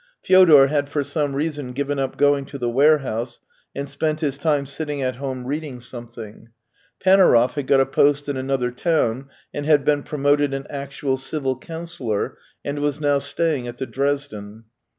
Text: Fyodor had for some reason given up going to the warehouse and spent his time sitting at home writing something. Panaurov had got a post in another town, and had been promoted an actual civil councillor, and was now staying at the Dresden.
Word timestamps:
Fyodor 0.23 0.65
had 0.65 0.89
for 0.89 1.03
some 1.03 1.35
reason 1.35 1.73
given 1.73 1.99
up 1.99 2.17
going 2.17 2.43
to 2.45 2.57
the 2.57 2.71
warehouse 2.71 3.39
and 3.75 3.87
spent 3.87 4.21
his 4.21 4.39
time 4.39 4.65
sitting 4.65 5.03
at 5.03 5.17
home 5.17 5.45
writing 5.45 5.79
something. 5.79 6.49
Panaurov 6.99 7.51
had 7.51 7.67
got 7.67 7.79
a 7.79 7.85
post 7.85 8.27
in 8.27 8.35
another 8.35 8.71
town, 8.71 9.29
and 9.53 9.67
had 9.67 9.85
been 9.85 10.01
promoted 10.01 10.55
an 10.55 10.65
actual 10.71 11.17
civil 11.17 11.55
councillor, 11.55 12.39
and 12.65 12.79
was 12.79 12.99
now 12.99 13.19
staying 13.19 13.67
at 13.67 13.77
the 13.77 13.85
Dresden. 13.85 14.63